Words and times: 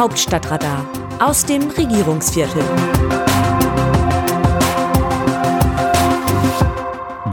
Hauptstadtradar 0.00 0.86
aus 1.18 1.44
dem 1.44 1.60
Regierungsviertel. 1.68 2.62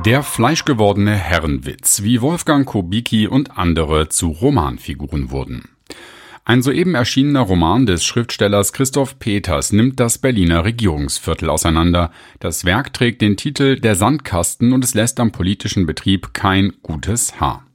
Der 0.04 0.22
fleischgewordene 0.22 1.16
Herrenwitz, 1.16 2.04
wie 2.04 2.20
Wolfgang 2.20 2.68
Kubicki 2.68 3.26
und 3.26 3.58
andere 3.58 4.10
zu 4.10 4.32
Romanfiguren 4.32 5.32
wurden. 5.32 5.70
Ein 6.44 6.62
soeben 6.62 6.94
erschienener 6.94 7.40
Roman 7.40 7.86
des 7.86 8.04
Schriftstellers 8.04 8.74
Christoph 8.74 9.18
Peters 9.18 9.72
nimmt 9.72 10.02
das 10.02 10.18
Berliner 10.18 10.66
Regierungsviertel 10.66 11.50
auseinander. 11.50 12.12
Das 12.42 12.66
Werk 12.66 12.92
trägt 12.92 13.22
den 13.22 13.38
Titel 13.38 13.80
Der 13.80 13.96
Sandkasten 13.96 14.74
und 14.74 14.84
es 14.84 14.94
lässt 14.94 15.22
am 15.22 15.32
politischen 15.32 15.86
Betrieb 15.86 16.34
kein 16.34 16.74
gutes 16.84 17.40
Haar. 17.40 17.67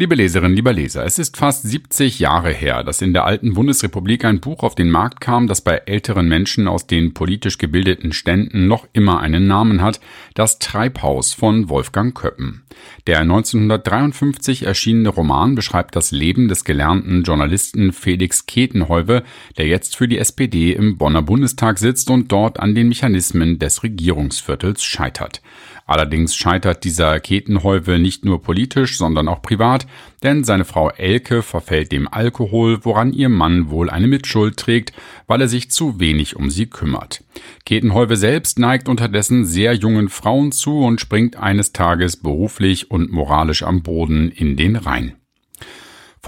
Liebe 0.00 0.14
Leserinnen, 0.14 0.54
lieber 0.54 0.72
Leser, 0.72 1.04
es 1.04 1.18
ist 1.18 1.36
fast 1.36 1.64
70 1.64 2.20
Jahre 2.20 2.52
her, 2.52 2.84
dass 2.84 3.02
in 3.02 3.12
der 3.12 3.24
alten 3.24 3.54
Bundesrepublik 3.54 4.24
ein 4.24 4.38
Buch 4.38 4.62
auf 4.62 4.76
den 4.76 4.90
Markt 4.90 5.20
kam, 5.20 5.48
das 5.48 5.60
bei 5.60 5.82
älteren 5.86 6.28
Menschen 6.28 6.68
aus 6.68 6.86
den 6.86 7.14
politisch 7.14 7.58
gebildeten 7.58 8.12
Ständen 8.12 8.68
noch 8.68 8.86
immer 8.92 9.18
einen 9.18 9.48
Namen 9.48 9.82
hat, 9.82 9.98
das 10.34 10.60
Treibhaus 10.60 11.32
von 11.34 11.68
Wolfgang 11.68 12.16
Köppen. 12.16 12.62
Der 13.08 13.18
1953 13.22 14.66
erschienene 14.66 15.08
Roman 15.08 15.56
beschreibt 15.56 15.96
das 15.96 16.12
Leben 16.12 16.46
des 16.46 16.62
gelernten 16.62 17.24
Journalisten 17.24 17.92
Felix 17.92 18.46
Ketenheuwe, 18.46 19.24
der 19.56 19.66
jetzt 19.66 19.96
für 19.96 20.06
die 20.06 20.18
SPD 20.18 20.74
im 20.74 20.96
Bonner 20.96 21.22
Bundestag 21.22 21.80
sitzt 21.80 22.08
und 22.08 22.30
dort 22.30 22.60
an 22.60 22.76
den 22.76 22.86
Mechanismen 22.86 23.58
des 23.58 23.82
Regierungsviertels 23.82 24.84
scheitert. 24.84 25.42
Allerdings 25.88 26.36
scheitert 26.36 26.84
dieser 26.84 27.18
Ketenheuwe 27.18 27.98
nicht 27.98 28.22
nur 28.22 28.42
politisch, 28.42 28.98
sondern 28.98 29.26
auch 29.26 29.40
privat, 29.40 29.86
denn 30.22 30.44
seine 30.44 30.66
Frau 30.66 30.90
Elke 30.90 31.42
verfällt 31.42 31.92
dem 31.92 32.06
Alkohol, 32.06 32.84
woran 32.84 33.14
ihr 33.14 33.30
Mann 33.30 33.70
wohl 33.70 33.88
eine 33.88 34.06
Mitschuld 34.06 34.58
trägt, 34.58 34.92
weil 35.26 35.40
er 35.40 35.48
sich 35.48 35.70
zu 35.70 35.98
wenig 35.98 36.36
um 36.36 36.50
sie 36.50 36.66
kümmert. 36.66 37.24
Ketenheuwe 37.64 38.16
selbst 38.16 38.58
neigt 38.58 38.86
unterdessen 38.86 39.46
sehr 39.46 39.72
jungen 39.72 40.10
Frauen 40.10 40.52
zu 40.52 40.78
und 40.80 41.00
springt 41.00 41.36
eines 41.36 41.72
Tages 41.72 42.18
beruflich 42.18 42.90
und 42.90 43.10
moralisch 43.10 43.62
am 43.62 43.82
Boden 43.82 44.30
in 44.30 44.58
den 44.58 44.76
Rhein. 44.76 45.17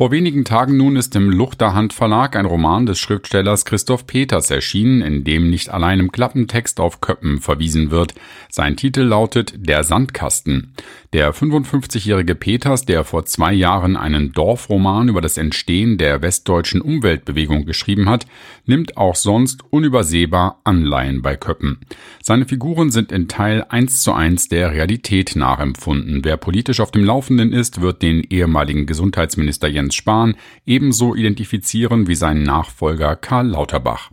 Vor 0.01 0.11
wenigen 0.11 0.47
Tagen 0.47 0.79
nun 0.79 0.97
ist 0.97 1.15
im 1.15 1.29
Luchterhand 1.29 1.93
Verlag 1.93 2.34
ein 2.34 2.47
Roman 2.47 2.87
des 2.87 2.98
Schriftstellers 2.98 3.67
Christoph 3.67 4.07
Peters 4.07 4.51
erschienen, 4.51 5.03
in 5.03 5.25
dem 5.25 5.51
nicht 5.51 5.69
allein 5.69 6.01
im 6.01 6.11
Klappentext 6.11 6.81
auf 6.81 7.03
Köppen 7.03 7.39
verwiesen 7.42 7.91
wird. 7.91 8.15
Sein 8.48 8.79
Titel 8.79 9.03
lautet 9.03 9.53
Der 9.59 9.84
Sandkasten. 9.84 10.73
Der 11.12 11.34
55-jährige 11.34 12.34
Peters, 12.34 12.87
der 12.87 13.05
vor 13.05 13.27
zwei 13.27 13.53
Jahren 13.53 13.98
einen 13.98 14.33
Dorfroman 14.33 15.09
über 15.09 15.20
das 15.20 15.37
Entstehen 15.37 15.98
der 15.98 16.23
westdeutschen 16.23 16.81
Umweltbewegung 16.81 17.67
geschrieben 17.67 18.09
hat, 18.09 18.25
nimmt 18.64 18.97
auch 18.97 19.17
sonst 19.17 19.64
unübersehbar 19.69 20.62
Anleihen 20.64 21.20
bei 21.20 21.37
Köppen. 21.37 21.81
Seine 22.23 22.47
Figuren 22.47 22.91
sind 22.91 23.12
in 23.12 23.29
Teil 23.29 23.67
eins 23.69 24.01
zu 24.01 24.14
eins 24.14 24.48
der 24.48 24.73
Realität 24.73 25.37
nachempfunden. 25.37 26.25
Wer 26.25 26.39
politisch 26.39 26.81
auf 26.81 26.91
dem 26.91 27.05
Laufenden 27.05 27.53
ist, 27.53 27.83
wird 27.83 28.01
den 28.01 28.23
ehemaligen 28.23 28.87
Gesundheitsminister 28.87 29.69
Jens 29.69 29.89
Spahn 29.94 30.36
ebenso 30.66 31.14
identifizieren 31.14 32.06
wie 32.06 32.14
seinen 32.14 32.42
Nachfolger 32.42 33.16
Karl 33.16 33.48
Lauterbach. 33.48 34.10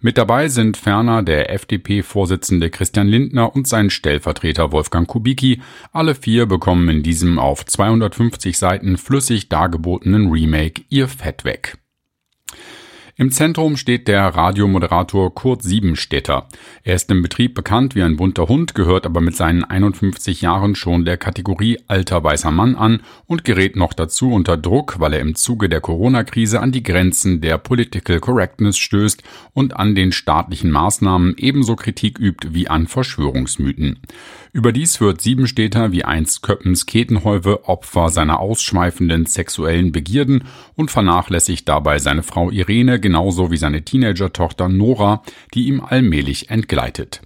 Mit 0.00 0.18
dabei 0.18 0.48
sind 0.48 0.76
ferner 0.76 1.22
der 1.22 1.50
FDP-Vorsitzende 1.50 2.70
Christian 2.70 3.08
Lindner 3.08 3.54
und 3.54 3.66
sein 3.66 3.88
Stellvertreter 3.88 4.70
Wolfgang 4.72 5.08
Kubicki. 5.08 5.62
Alle 5.92 6.14
vier 6.14 6.46
bekommen 6.46 6.88
in 6.88 7.02
diesem 7.02 7.38
auf 7.38 7.64
250 7.64 8.58
Seiten 8.58 8.98
flüssig 8.98 9.48
dargebotenen 9.48 10.30
Remake 10.30 10.82
ihr 10.90 11.08
Fett 11.08 11.44
weg. 11.44 11.78
Im 13.16 13.30
Zentrum 13.30 13.76
steht 13.76 14.08
der 14.08 14.26
Radiomoderator 14.26 15.32
Kurt 15.32 15.62
Siebenstädter. 15.62 16.48
Er 16.82 16.96
ist 16.96 17.08
im 17.12 17.22
Betrieb 17.22 17.54
bekannt 17.54 17.94
wie 17.94 18.02
ein 18.02 18.16
bunter 18.16 18.48
Hund, 18.48 18.74
gehört 18.74 19.06
aber 19.06 19.20
mit 19.20 19.36
seinen 19.36 19.62
51 19.62 20.40
Jahren 20.40 20.74
schon 20.74 21.04
der 21.04 21.16
Kategorie 21.16 21.78
alter 21.86 22.24
weißer 22.24 22.50
Mann 22.50 22.74
an 22.74 23.02
und 23.26 23.44
gerät 23.44 23.76
noch 23.76 23.92
dazu 23.92 24.32
unter 24.32 24.56
Druck, 24.56 24.98
weil 24.98 25.12
er 25.12 25.20
im 25.20 25.36
Zuge 25.36 25.68
der 25.68 25.80
Corona-Krise 25.80 26.58
an 26.58 26.72
die 26.72 26.82
Grenzen 26.82 27.40
der 27.40 27.56
Political 27.56 28.18
Correctness 28.18 28.78
stößt 28.78 29.22
und 29.52 29.76
an 29.76 29.94
den 29.94 30.10
staatlichen 30.10 30.72
Maßnahmen 30.72 31.36
ebenso 31.38 31.76
Kritik 31.76 32.18
übt 32.18 32.48
wie 32.52 32.66
an 32.66 32.88
Verschwörungsmythen. 32.88 34.00
Überdies 34.54 35.00
wird 35.00 35.20
Siebenstädter 35.20 35.90
wie 35.90 36.04
einst 36.04 36.44
Köppens 36.44 36.86
Ketenhäuve 36.86 37.68
Opfer 37.68 38.08
seiner 38.08 38.38
ausschweifenden 38.38 39.26
sexuellen 39.26 39.90
Begierden 39.90 40.44
und 40.76 40.92
vernachlässigt 40.92 41.68
dabei 41.68 41.98
seine 41.98 42.22
Frau 42.22 42.50
Irene 42.50 43.00
genauso 43.00 43.50
wie 43.50 43.56
seine 43.56 43.84
Teenager-Tochter 43.84 44.68
Nora, 44.68 45.24
die 45.54 45.66
ihm 45.66 45.80
allmählich 45.80 46.50
entgleitet. 46.50 47.20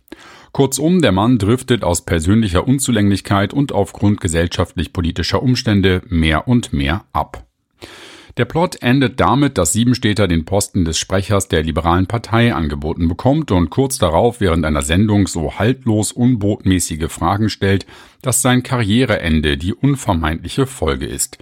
Kurzum, 0.53 1.03
der 1.03 1.13
Mann 1.13 1.37
driftet 1.37 1.85
aus 1.85 2.07
persönlicher 2.07 2.67
Unzulänglichkeit 2.67 3.53
und 3.53 3.73
aufgrund 3.73 4.23
gesellschaftlich-politischer 4.23 5.43
Umstände 5.43 6.01
mehr 6.09 6.49
und 6.49 6.73
mehr 6.73 7.05
ab. 7.13 7.45
Der 8.39 8.45
Plot 8.45 8.83
endet 8.83 9.19
damit, 9.19 9.59
dass 9.59 9.73
Siebenstädter 9.73 10.29
den 10.29 10.45
Posten 10.45 10.85
des 10.85 10.97
Sprechers 10.97 11.49
der 11.49 11.65
liberalen 11.65 12.07
Partei 12.07 12.55
angeboten 12.55 13.09
bekommt 13.09 13.51
und 13.51 13.69
kurz 13.69 13.99
darauf 13.99 14.41
während 14.41 14.65
einer 14.65 14.83
Sendung 14.83 15.27
so 15.27 15.59
haltlos 15.59 16.13
unbotmäßige 16.13 17.11
Fragen 17.11 17.51
stellt, 17.51 17.85
dass 18.23 18.41
sein 18.41 18.63
Karriereende 18.63 19.57
die 19.57 19.75
unvermeidliche 19.75 20.67
Folge 20.67 21.07
ist. 21.07 21.39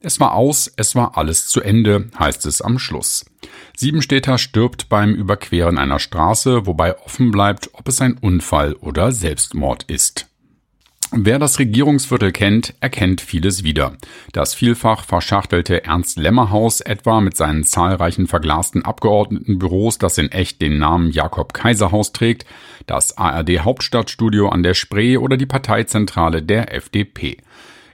Es 0.00 0.20
war 0.20 0.34
aus, 0.34 0.70
es 0.76 0.94
war 0.94 1.16
alles 1.16 1.46
zu 1.46 1.62
Ende, 1.62 2.10
heißt 2.18 2.44
es 2.44 2.60
am 2.60 2.78
Schluss. 2.78 3.24
Siebenstädter 3.74 4.36
stirbt 4.36 4.90
beim 4.90 5.14
Überqueren 5.14 5.78
einer 5.78 5.98
Straße, 5.98 6.66
wobei 6.66 6.98
offen 7.06 7.30
bleibt, 7.30 7.70
ob 7.72 7.88
es 7.88 8.02
ein 8.02 8.18
Unfall 8.18 8.74
oder 8.74 9.12
Selbstmord 9.12 9.84
ist. 9.84 10.26
Wer 11.16 11.38
das 11.38 11.60
Regierungsviertel 11.60 12.32
kennt, 12.32 12.74
erkennt 12.80 13.20
vieles 13.20 13.62
wieder. 13.62 13.96
Das 14.32 14.52
vielfach 14.52 15.04
verschachtelte 15.04 15.84
Ernst-Lemmer-Haus 15.84 16.80
etwa 16.80 17.20
mit 17.20 17.36
seinen 17.36 17.62
zahlreichen 17.62 18.26
verglasten 18.26 18.84
Abgeordnetenbüros, 18.84 19.98
das 19.98 20.18
in 20.18 20.32
echt 20.32 20.60
den 20.60 20.78
Namen 20.78 21.12
Jakob-Kaiser-Haus 21.12 22.10
trägt, 22.10 22.46
das 22.86 23.16
ARD-Hauptstadtstudio 23.16 24.48
an 24.48 24.64
der 24.64 24.74
Spree 24.74 25.16
oder 25.16 25.36
die 25.36 25.46
Parteizentrale 25.46 26.42
der 26.42 26.74
FDP. 26.74 27.36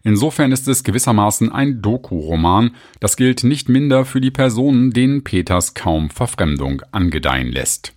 Insofern 0.02 0.50
ist 0.50 0.66
es 0.66 0.82
gewissermaßen 0.82 1.52
ein 1.52 1.82
Doku-Roman. 1.82 2.74
Das 3.00 3.18
gilt 3.18 3.44
nicht 3.44 3.68
minder 3.68 4.06
für 4.06 4.22
die 4.22 4.30
Personen, 4.30 4.92
denen 4.92 5.24
Peters 5.24 5.74
kaum 5.74 6.08
Verfremdung 6.08 6.80
angedeihen 6.90 7.52
lässt. 7.52 7.92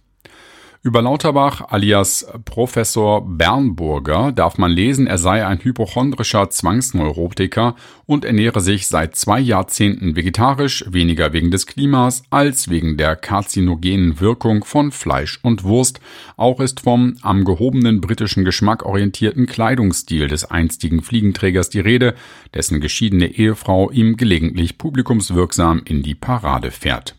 Über 0.85 1.01
Lauterbach 1.01 1.61
alias 1.69 2.27
Professor 2.43 3.25
Bernburger 3.25 4.33
darf 4.33 4.57
man 4.57 4.69
lesen, 4.69 5.07
er 5.07 5.17
sei 5.17 5.47
ein 5.47 5.63
hypochondrischer 5.63 6.49
Zwangsneurotiker 6.49 7.77
und 8.05 8.25
ernähre 8.25 8.59
sich 8.59 8.87
seit 8.87 9.15
zwei 9.15 9.39
Jahrzehnten 9.39 10.17
vegetarisch, 10.17 10.83
weniger 10.89 11.31
wegen 11.31 11.51
des 11.51 11.67
Klimas 11.67 12.23
als 12.31 12.69
wegen 12.69 12.97
der 12.97 13.15
karzinogenen 13.15 14.19
Wirkung 14.19 14.65
von 14.65 14.91
Fleisch 14.91 15.39
und 15.41 15.63
Wurst. 15.63 16.01
Auch 16.35 16.59
ist 16.59 16.81
vom 16.81 17.15
am 17.21 17.45
gehobenen 17.45 18.01
britischen 18.01 18.43
Geschmack 18.43 18.83
orientierten 18.83 19.45
Kleidungsstil 19.45 20.27
des 20.27 20.43
einstigen 20.51 21.01
Fliegenträgers 21.01 21.69
die 21.69 21.79
Rede, 21.79 22.13
dessen 22.53 22.81
geschiedene 22.81 23.27
Ehefrau 23.27 23.89
ihm 23.89 24.17
gelegentlich 24.17 24.77
publikumswirksam 24.77 25.81
in 25.85 26.03
die 26.03 26.15
Parade 26.15 26.71
fährt. 26.71 27.15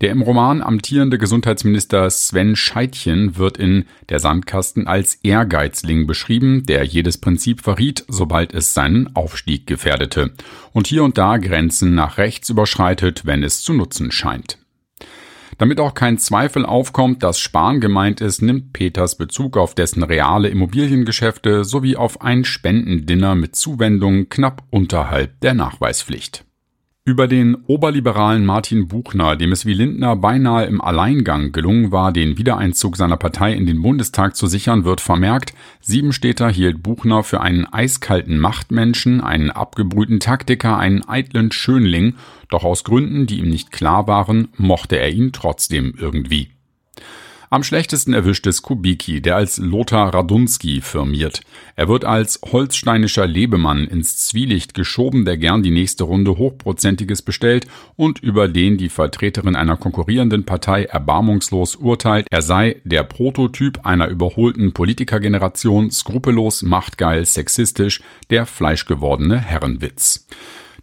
Der 0.00 0.10
im 0.10 0.22
Roman 0.22 0.60
amtierende 0.60 1.18
Gesundheitsminister 1.18 2.10
Sven 2.10 2.56
Scheidchen 2.56 3.36
wird 3.36 3.58
in 3.58 3.84
Der 4.08 4.18
Sandkasten 4.18 4.86
als 4.86 5.14
Ehrgeizling 5.22 6.06
beschrieben, 6.06 6.64
der 6.66 6.84
jedes 6.84 7.18
Prinzip 7.18 7.60
verriet, 7.60 8.04
sobald 8.08 8.52
es 8.52 8.74
seinen 8.74 9.14
Aufstieg 9.14 9.66
gefährdete 9.66 10.32
und 10.72 10.88
hier 10.88 11.04
und 11.04 11.16
da 11.16 11.36
Grenzen 11.36 11.94
nach 11.94 12.18
rechts 12.18 12.50
überschreitet, 12.50 13.24
wenn 13.24 13.44
es 13.44 13.62
zu 13.62 13.72
nutzen 13.72 14.10
scheint. 14.10 14.58
Damit 15.58 15.78
auch 15.78 15.94
kein 15.94 16.18
Zweifel 16.18 16.66
aufkommt, 16.66 17.22
dass 17.22 17.38
Spahn 17.38 17.80
gemeint 17.80 18.20
ist, 18.20 18.42
nimmt 18.42 18.72
Peters 18.72 19.16
Bezug 19.16 19.56
auf 19.56 19.76
dessen 19.76 20.02
reale 20.02 20.48
Immobiliengeschäfte 20.48 21.64
sowie 21.64 21.96
auf 21.96 22.20
ein 22.20 22.44
Spendendinner 22.44 23.36
mit 23.36 23.54
Zuwendung 23.54 24.28
knapp 24.28 24.64
unterhalb 24.70 25.40
der 25.40 25.54
Nachweispflicht. 25.54 26.44
Über 27.06 27.28
den 27.28 27.54
oberliberalen 27.66 28.46
Martin 28.46 28.88
Buchner, 28.88 29.36
dem 29.36 29.52
es 29.52 29.66
wie 29.66 29.74
Lindner 29.74 30.16
beinahe 30.16 30.64
im 30.64 30.80
Alleingang 30.80 31.52
gelungen 31.52 31.92
war, 31.92 32.12
den 32.14 32.38
Wiedereinzug 32.38 32.96
seiner 32.96 33.18
Partei 33.18 33.52
in 33.52 33.66
den 33.66 33.82
Bundestag 33.82 34.36
zu 34.36 34.46
sichern, 34.46 34.86
wird 34.86 35.02
vermerkt, 35.02 35.52
Siebenstädter 35.82 36.48
hielt 36.48 36.82
Buchner 36.82 37.22
für 37.22 37.42
einen 37.42 37.66
eiskalten 37.66 38.38
Machtmenschen, 38.38 39.20
einen 39.20 39.50
abgebrühten 39.50 40.18
Taktiker, 40.18 40.78
einen 40.78 41.06
eitlen 41.06 41.52
Schönling, 41.52 42.14
doch 42.48 42.64
aus 42.64 42.84
Gründen, 42.84 43.26
die 43.26 43.40
ihm 43.40 43.50
nicht 43.50 43.70
klar 43.70 44.06
waren, 44.06 44.48
mochte 44.56 44.98
er 44.98 45.10
ihn 45.10 45.30
trotzdem 45.32 45.92
irgendwie. 45.98 46.53
Am 47.54 47.62
schlechtesten 47.62 48.14
erwischt 48.14 48.48
es 48.48 48.62
Kubicki, 48.62 49.22
der 49.22 49.36
als 49.36 49.58
Lothar 49.58 50.12
Radunski 50.12 50.80
firmiert. 50.80 51.42
Er 51.76 51.86
wird 51.86 52.04
als 52.04 52.40
holzsteinischer 52.50 53.28
Lebemann 53.28 53.86
ins 53.86 54.16
Zwielicht 54.26 54.74
geschoben, 54.74 55.24
der 55.24 55.36
gern 55.36 55.62
die 55.62 55.70
nächste 55.70 56.02
Runde 56.02 56.36
Hochprozentiges 56.36 57.22
bestellt 57.22 57.68
und 57.94 58.18
über 58.18 58.48
den 58.48 58.76
die 58.76 58.88
Vertreterin 58.88 59.54
einer 59.54 59.76
konkurrierenden 59.76 60.44
Partei 60.44 60.86
erbarmungslos 60.86 61.76
urteilt, 61.76 62.26
er 62.28 62.42
sei 62.42 62.80
der 62.82 63.04
Prototyp 63.04 63.86
einer 63.86 64.08
überholten 64.08 64.72
Politikergeneration, 64.72 65.92
skrupellos, 65.92 66.62
machtgeil, 66.62 67.24
sexistisch, 67.24 68.02
der 68.30 68.46
fleischgewordene 68.46 69.38
Herrenwitz. 69.38 70.26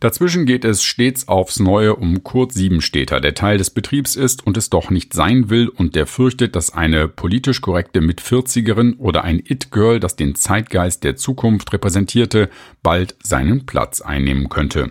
Dazwischen 0.02 0.48
geht 0.48 0.66
es 0.66 0.84
stets 0.84 1.28
aufs 1.28 1.60
Neue 1.60 1.96
um 1.96 2.24
Kurt 2.24 2.54
Siebenstädter, 2.54 3.22
der 3.22 3.36
Teil 3.36 3.60
des 3.60 3.70
Betriebs 3.70 4.16
ist 4.16 4.48
und 4.48 4.58
es 4.58 4.72
doch 4.72 4.90
nicht 4.90 5.14
sein 5.14 5.52
will 5.52 5.70
und 5.70 5.94
der 5.94 6.08
fürchtet, 6.08 6.56
dass 6.56 6.74
eine 6.74 7.08
politisch 7.08 7.62
korrekte 7.62 8.02
Mitvierzigerin 8.02 8.96
oder 8.96 9.24
ein 9.24 9.38
It-Girl, 9.38 10.00
das 10.00 10.16
den 10.16 10.34
Zeitgeist 10.34 11.04
der 11.04 11.18
Zukunft 11.18 11.72
repräsentierte, 11.72 12.50
bald 12.82 13.16
seinen 13.22 13.68
Platz 13.68 14.02
einnehmen 14.02 14.50
könnte. 14.50 14.90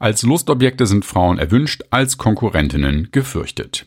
Als 0.00 0.24
Lustobjekte 0.24 0.84
sind 0.84 1.04
Frauen 1.04 1.38
erwünscht, 1.38 1.84
als 1.90 2.18
Konkurrentinnen 2.18 3.10
gefürchtet. 3.12 3.86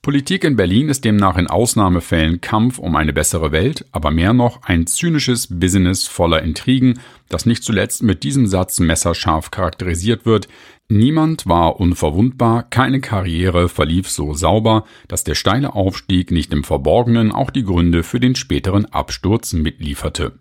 Politik 0.00 0.44
in 0.44 0.56
Berlin 0.56 0.88
ist 0.88 1.04
demnach 1.04 1.36
in 1.36 1.48
Ausnahmefällen 1.48 2.40
Kampf 2.40 2.78
um 2.78 2.96
eine 2.96 3.12
bessere 3.12 3.52
Welt, 3.52 3.84
aber 3.92 4.10
mehr 4.10 4.32
noch 4.32 4.62
ein 4.62 4.86
zynisches 4.86 5.48
Business 5.50 6.06
voller 6.06 6.42
Intrigen, 6.42 7.00
das 7.28 7.46
nicht 7.46 7.64
zuletzt 7.64 8.02
mit 8.02 8.22
diesem 8.22 8.46
Satz 8.46 8.78
messerscharf 8.78 9.50
charakterisiert 9.50 10.24
wird. 10.24 10.48
Niemand 10.88 11.46
war 11.46 11.80
unverwundbar, 11.80 12.62
keine 12.62 13.00
Karriere 13.00 13.68
verlief 13.68 14.08
so 14.08 14.32
sauber, 14.32 14.84
dass 15.08 15.24
der 15.24 15.34
steile 15.34 15.74
Aufstieg 15.74 16.30
nicht 16.30 16.52
im 16.52 16.64
Verborgenen 16.64 17.32
auch 17.32 17.50
die 17.50 17.64
Gründe 17.64 18.02
für 18.02 18.20
den 18.20 18.36
späteren 18.36 18.86
Absturz 18.86 19.52
mitlieferte. 19.52 20.38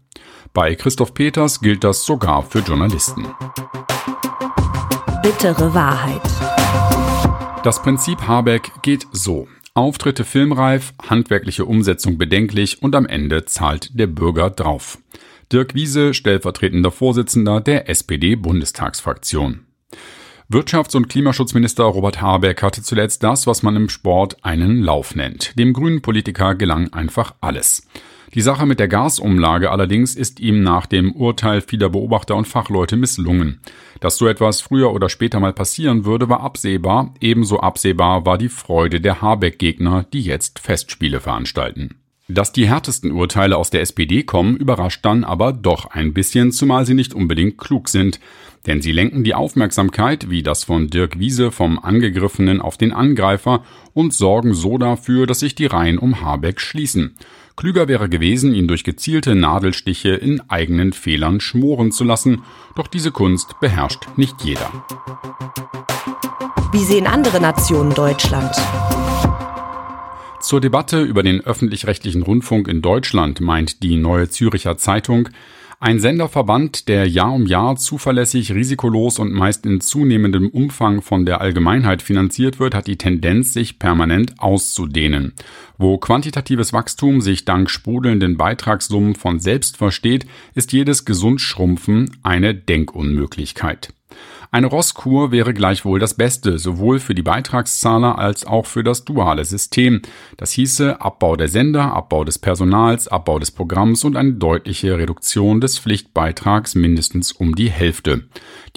Bei 0.54 0.75
Christoph 0.75 1.13
Peters 1.13 1.59
gilt 1.59 1.83
das 1.83 2.06
sogar 2.06 2.44
für 2.44 2.59
Journalisten. 2.59 3.27
Bittere 5.21 5.74
Wahrheit. 5.74 6.56
Das 7.63 7.81
Prinzip 7.81 8.27
Habeck 8.27 8.71
geht 8.83 9.07
so. 9.12 9.48
Auftritte 9.74 10.24
filmreif, 10.24 10.94
handwerkliche 11.07 11.65
Umsetzung 11.65 12.18
bedenklich 12.18 12.81
und 12.81 12.95
am 12.95 13.06
Ende 13.06 13.45
zahlt 13.45 13.98
der 14.00 14.07
Bürger 14.07 14.50
drauf. 14.50 15.00
Dirk 15.51 15.74
Wiese, 15.74 16.13
stellvertretender 16.13 16.92
Vorsitzender 16.92 17.59
der 17.59 17.89
SPD-Bundestagsfraktion. 17.89 19.65
Wirtschafts- 20.49 20.95
und 20.95 21.09
Klimaschutzminister 21.09 21.83
Robert 21.83 22.21
Habeck 22.21 22.63
hatte 22.63 22.81
zuletzt 22.81 23.21
das, 23.21 23.47
was 23.47 23.63
man 23.63 23.75
im 23.75 23.89
Sport 23.89 24.38
einen 24.45 24.81
Lauf 24.81 25.13
nennt. 25.13 25.59
Dem 25.59 25.73
grünen 25.73 26.01
Politiker 26.01 26.55
gelang 26.55 26.94
einfach 26.94 27.35
alles. 27.41 27.85
Die 28.33 28.39
Sache 28.39 28.65
mit 28.65 28.79
der 28.79 28.88
Gasumlage 28.88 29.71
allerdings 29.71 30.15
ist 30.15 30.39
ihm 30.39 30.63
nach 30.63 30.85
dem 30.85 31.11
Urteil 31.11 31.59
vieler 31.59 31.89
Beobachter 31.89 32.38
und 32.38 32.47
Fachleute 32.47 32.95
misslungen. 32.95 33.59
Dass 33.99 34.15
so 34.15 34.25
etwas 34.25 34.61
früher 34.61 34.94
oder 34.94 35.09
später 35.09 35.41
mal 35.41 35.51
passieren 35.51 36.05
würde, 36.05 36.29
war 36.29 36.39
absehbar. 36.39 37.13
Ebenso 37.19 37.59
absehbar 37.59 38.25
war 38.25 38.38
die 38.38 38.47
Freude 38.47 39.01
der 39.01 39.21
Habeck-Gegner, 39.21 40.05
die 40.13 40.21
jetzt 40.21 40.59
Festspiele 40.59 41.19
veranstalten. 41.19 41.95
Dass 42.29 42.51
die 42.51 42.68
härtesten 42.68 43.13
Urteile 43.13 43.56
aus 43.56 43.69
der 43.69 43.81
SPD 43.81 44.24
kommen, 44.24 44.57
überrascht 44.57 45.06
dann 45.06 45.24
aber 45.24 45.53
doch 45.53 45.85
ein 45.91 46.13
bisschen, 46.13 46.51
zumal 46.51 46.85
sie 46.85 46.94
nicht 46.94 47.13
unbedingt 47.13 47.57
klug 47.57 47.88
sind. 47.88 48.19
Denn 48.65 48.81
sie 48.81 48.91
lenken 48.91 49.24
die 49.24 49.33
Aufmerksamkeit, 49.33 50.29
wie 50.29 50.44
das 50.44 50.65
von 50.65 50.89
Dirk 50.89 51.19
Wiese 51.19 51.51
vom 51.51 51.79
Angegriffenen 51.79 52.59
auf 52.59 52.75
den 52.75 52.91
Angreifer, 52.91 53.63
und 53.94 54.13
sorgen 54.13 54.53
so 54.53 54.77
dafür, 54.77 55.25
dass 55.25 55.39
sich 55.39 55.56
die 55.56 55.68
Reihen 55.68 55.97
um 55.97 56.21
Habeck 56.21 56.59
schließen. 56.59 57.15
Klüger 57.56 57.88
wäre 57.88 58.09
gewesen, 58.09 58.53
ihn 58.53 58.68
durch 58.68 58.83
gezielte 58.83 59.33
Nadelstiche 59.33 60.09
in 60.09 60.41
eigenen 60.50 60.91
Fehlern 60.91 61.39
schmoren 61.39 61.94
zu 61.94 62.03
lassen, 62.03 62.44
doch 62.75 62.88
diese 62.88 63.12
Kunst 63.12 63.57
beherrscht 63.62 64.06
nicht 64.18 64.44
jeder. 64.44 64.69
Wie 66.73 66.83
sehen 66.83 67.07
andere 67.07 67.39
Nationen 67.39 67.94
Deutschland? 67.94 68.53
Zur 70.47 70.61
Debatte 70.61 71.01
über 71.01 71.23
den 71.23 71.41
öffentlich-rechtlichen 71.41 72.23
Rundfunk 72.23 72.69
in 72.69 72.81
Deutschland 72.81 73.41
meint 73.41 73.83
die 73.83 73.97
Neue 73.97 74.29
Züricher 74.29 74.77
Zeitung, 74.77 75.27
ein 75.81 75.99
Senderverband, 75.99 76.88
der 76.88 77.05
Jahr 77.05 77.33
um 77.33 77.45
Jahr 77.45 77.75
zuverlässig, 77.75 78.53
risikolos 78.53 79.19
und 79.19 79.33
meist 79.33 79.65
in 79.65 79.81
zunehmendem 79.81 80.47
Umfang 80.47 81.01
von 81.01 81.25
der 81.25 81.41
Allgemeinheit 81.41 82.01
finanziert 82.01 82.61
wird, 82.61 82.75
hat 82.75 82.88
die 82.88 82.97
Tendenz, 82.97 83.51
sich 83.51 83.77
permanent 83.77 84.35
auszudehnen. 84.39 85.33
Wo 85.77 85.97
quantitatives 85.97 86.71
Wachstum 86.71 87.19
sich 87.19 87.44
dank 87.44 87.69
sprudelnden 87.69 88.38
Beitragssummen 88.38 89.15
von 89.15 89.41
selbst 89.41 89.75
versteht, 89.75 90.27
ist 90.55 90.71
jedes 90.71 91.03
Gesundschrumpfen 91.03 92.15
eine 92.23 92.55
Denkunmöglichkeit. 92.55 93.94
Eine 94.49 94.67
Rosskur 94.67 95.31
wäre 95.31 95.53
gleichwohl 95.53 95.99
das 95.99 96.13
Beste, 96.13 96.57
sowohl 96.57 96.99
für 96.99 97.13
die 97.13 97.21
Beitragszahler 97.21 98.17
als 98.17 98.45
auch 98.45 98.65
für 98.65 98.83
das 98.83 99.03
duale 99.03 99.44
System. 99.44 100.01
Das 100.38 100.51
hieße 100.51 101.01
Abbau 101.01 101.35
der 101.35 101.49
Sender, 101.49 101.94
Abbau 101.94 102.23
des 102.23 102.39
Personals, 102.39 103.07
Abbau 103.07 103.39
des 103.39 103.51
Programms 103.51 104.03
und 104.05 104.15
eine 104.15 104.33
deutliche 104.33 104.97
Reduktion 104.97 105.59
des 105.59 105.79
Pflichtbeitrags 105.79 106.75
mindestens 106.75 107.33
um 107.33 107.55
die 107.55 107.69
Hälfte. 107.69 108.23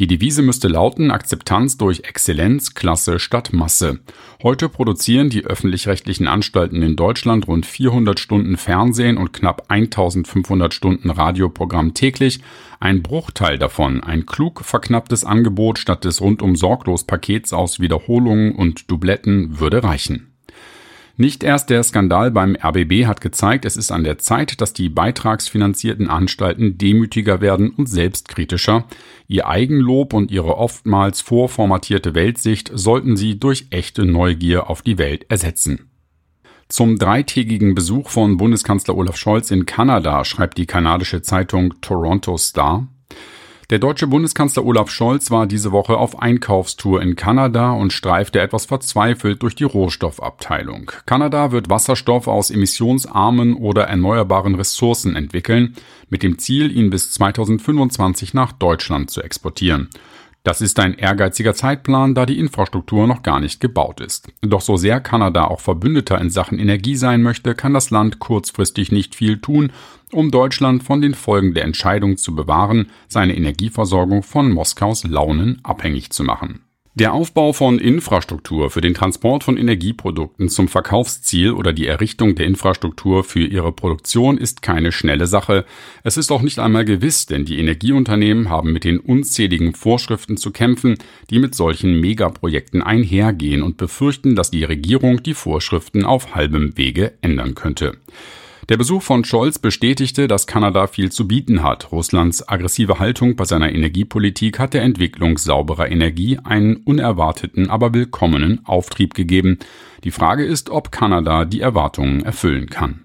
Die 0.00 0.06
Devise 0.06 0.42
müsste 0.42 0.68
lauten 0.68 1.10
Akzeptanz 1.10 1.76
durch 1.76 2.00
Exzellenz, 2.00 2.74
Klasse 2.74 3.18
statt 3.18 3.52
Masse. 3.52 4.00
Heute 4.42 4.68
produzieren 4.68 5.28
die 5.28 5.44
öffentlich-rechtlichen 5.44 6.26
Anstalten 6.26 6.82
in 6.82 6.96
Deutschland 6.96 7.46
rund 7.46 7.66
400 7.66 8.18
Stunden 8.18 8.56
Fernsehen 8.56 9.18
und 9.18 9.32
knapp 9.32 9.66
1500 9.68 10.74
Stunden 10.74 11.10
Radioprogramm 11.10 11.94
täglich. 11.94 12.40
Ein 12.82 13.02
Bruchteil 13.02 13.58
davon, 13.58 14.02
ein 14.02 14.24
klug 14.24 14.64
verknapptes 14.64 15.24
Angebot 15.24 15.78
statt 15.78 16.06
des 16.06 16.22
rundum 16.22 16.56
sorglos 16.56 17.04
Pakets 17.04 17.52
aus 17.52 17.78
Wiederholungen 17.78 18.54
und 18.54 18.90
Dubletten 18.90 19.60
würde 19.60 19.84
reichen. 19.84 20.32
Nicht 21.18 21.44
erst 21.44 21.68
der 21.68 21.82
Skandal 21.82 22.30
beim 22.30 22.56
RBB 22.56 23.04
hat 23.04 23.20
gezeigt, 23.20 23.66
es 23.66 23.76
ist 23.76 23.92
an 23.92 24.04
der 24.04 24.16
Zeit, 24.16 24.62
dass 24.62 24.72
die 24.72 24.88
beitragsfinanzierten 24.88 26.08
Anstalten 26.08 26.78
demütiger 26.78 27.42
werden 27.42 27.68
und 27.68 27.86
selbstkritischer. 27.86 28.86
Ihr 29.28 29.46
Eigenlob 29.46 30.14
und 30.14 30.30
ihre 30.30 30.56
oftmals 30.56 31.20
vorformatierte 31.20 32.14
Weltsicht 32.14 32.70
sollten 32.72 33.18
sie 33.18 33.38
durch 33.38 33.66
echte 33.68 34.06
Neugier 34.06 34.70
auf 34.70 34.80
die 34.80 34.96
Welt 34.96 35.26
ersetzen. 35.28 35.89
Zum 36.70 36.98
dreitägigen 36.98 37.74
Besuch 37.74 38.10
von 38.10 38.36
Bundeskanzler 38.36 38.96
Olaf 38.96 39.16
Scholz 39.16 39.50
in 39.50 39.66
Kanada 39.66 40.24
schreibt 40.24 40.56
die 40.56 40.66
kanadische 40.66 41.20
Zeitung 41.20 41.80
Toronto 41.80 42.36
Star. 42.36 42.86
Der 43.70 43.80
deutsche 43.80 44.06
Bundeskanzler 44.06 44.64
Olaf 44.64 44.88
Scholz 44.88 45.32
war 45.32 45.48
diese 45.48 45.72
Woche 45.72 45.96
auf 45.96 46.22
Einkaufstour 46.22 47.02
in 47.02 47.16
Kanada 47.16 47.72
und 47.72 47.92
streifte 47.92 48.40
etwas 48.40 48.66
verzweifelt 48.66 49.42
durch 49.42 49.56
die 49.56 49.64
Rohstoffabteilung. 49.64 50.92
Kanada 51.06 51.50
wird 51.50 51.70
Wasserstoff 51.70 52.28
aus 52.28 52.52
emissionsarmen 52.52 53.54
oder 53.54 53.88
erneuerbaren 53.88 54.54
Ressourcen 54.54 55.16
entwickeln, 55.16 55.74
mit 56.08 56.22
dem 56.22 56.38
Ziel, 56.38 56.70
ihn 56.70 56.90
bis 56.90 57.10
2025 57.10 58.32
nach 58.32 58.52
Deutschland 58.52 59.10
zu 59.10 59.22
exportieren. 59.22 59.88
Das 60.42 60.62
ist 60.62 60.78
ein 60.80 60.94
ehrgeiziger 60.94 61.54
Zeitplan, 61.54 62.14
da 62.14 62.24
die 62.24 62.38
Infrastruktur 62.38 63.06
noch 63.06 63.22
gar 63.22 63.40
nicht 63.40 63.60
gebaut 63.60 64.00
ist. 64.00 64.32
Doch 64.40 64.62
so 64.62 64.76
sehr 64.76 65.00
Kanada 65.00 65.44
auch 65.44 65.60
Verbündeter 65.60 66.18
in 66.18 66.30
Sachen 66.30 66.58
Energie 66.58 66.96
sein 66.96 67.22
möchte, 67.22 67.54
kann 67.54 67.74
das 67.74 67.90
Land 67.90 68.20
kurzfristig 68.20 68.90
nicht 68.90 69.14
viel 69.14 69.38
tun, 69.38 69.72
um 70.12 70.30
Deutschland 70.30 70.82
von 70.82 71.02
den 71.02 71.14
Folgen 71.14 71.52
der 71.52 71.64
Entscheidung 71.64 72.16
zu 72.16 72.34
bewahren, 72.34 72.90
seine 73.06 73.36
Energieversorgung 73.36 74.22
von 74.22 74.50
Moskaus 74.50 75.04
Launen 75.04 75.60
abhängig 75.62 76.10
zu 76.10 76.24
machen. 76.24 76.60
Der 77.00 77.14
Aufbau 77.14 77.54
von 77.54 77.78
Infrastruktur 77.78 78.68
für 78.68 78.82
den 78.82 78.92
Transport 78.92 79.42
von 79.42 79.56
Energieprodukten 79.56 80.50
zum 80.50 80.68
Verkaufsziel 80.68 81.52
oder 81.52 81.72
die 81.72 81.86
Errichtung 81.86 82.34
der 82.34 82.44
Infrastruktur 82.44 83.24
für 83.24 83.40
ihre 83.40 83.72
Produktion 83.72 84.36
ist 84.36 84.60
keine 84.60 84.92
schnelle 84.92 85.26
Sache. 85.26 85.64
Es 86.04 86.18
ist 86.18 86.30
auch 86.30 86.42
nicht 86.42 86.58
einmal 86.58 86.84
gewiss, 86.84 87.24
denn 87.24 87.46
die 87.46 87.58
Energieunternehmen 87.58 88.50
haben 88.50 88.74
mit 88.74 88.84
den 88.84 89.00
unzähligen 89.00 89.72
Vorschriften 89.72 90.36
zu 90.36 90.50
kämpfen, 90.50 90.98
die 91.30 91.38
mit 91.38 91.54
solchen 91.54 91.98
Megaprojekten 92.00 92.82
einhergehen 92.82 93.62
und 93.62 93.78
befürchten, 93.78 94.36
dass 94.36 94.50
die 94.50 94.64
Regierung 94.64 95.22
die 95.22 95.32
Vorschriften 95.32 96.04
auf 96.04 96.34
halbem 96.34 96.76
Wege 96.76 97.14
ändern 97.22 97.54
könnte. 97.54 97.96
Der 98.70 98.76
Besuch 98.76 99.02
von 99.02 99.24
Scholz 99.24 99.58
bestätigte, 99.58 100.28
dass 100.28 100.46
Kanada 100.46 100.86
viel 100.86 101.10
zu 101.10 101.26
bieten 101.26 101.64
hat. 101.64 101.90
Russlands 101.90 102.48
aggressive 102.48 103.00
Haltung 103.00 103.34
bei 103.34 103.44
seiner 103.44 103.72
Energiepolitik 103.72 104.60
hat 104.60 104.74
der 104.74 104.82
Entwicklung 104.82 105.38
sauberer 105.38 105.90
Energie 105.90 106.38
einen 106.38 106.76
unerwarteten, 106.76 107.68
aber 107.68 107.92
willkommenen 107.92 108.64
Auftrieb 108.64 109.14
gegeben. 109.14 109.58
Die 110.04 110.12
Frage 110.12 110.44
ist, 110.44 110.70
ob 110.70 110.92
Kanada 110.92 111.44
die 111.46 111.60
Erwartungen 111.60 112.22
erfüllen 112.22 112.70
kann. 112.70 113.00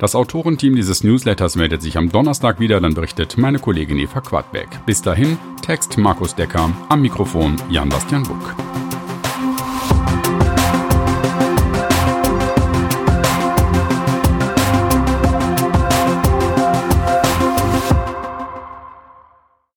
Das 0.00 0.16
Autorenteam 0.16 0.74
dieses 0.74 1.04
Newsletters 1.04 1.54
meldet 1.54 1.80
sich 1.80 1.96
am 1.96 2.10
Donnerstag 2.10 2.58
wieder, 2.58 2.80
dann 2.80 2.94
berichtet 2.94 3.38
meine 3.38 3.60
Kollegin 3.60 4.00
Eva 4.00 4.20
Quadbeck. 4.20 4.68
Bis 4.86 5.00
dahin, 5.00 5.38
Text 5.62 5.98
Markus 5.98 6.34
Decker, 6.34 6.72
am 6.88 7.00
Mikrofon 7.00 7.54
Jan-Bastian 7.70 8.24
Buck. 8.24 8.56